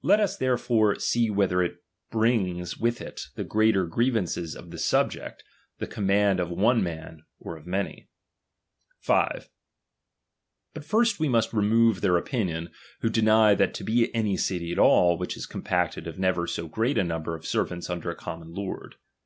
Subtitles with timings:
[0.00, 1.74] Let us therefore see whether
[2.10, 5.44] brings with it the greater grievances to the subject,
[5.80, 8.08] the command of one man, or of many.
[9.02, 9.50] nf 5.
[10.72, 12.70] But first we must remove their opinion,
[13.02, 16.18] who latB deny that to be any city at all, which is compacted j^ of
[16.18, 18.94] never so great a number of servants under a «<%■ common lord.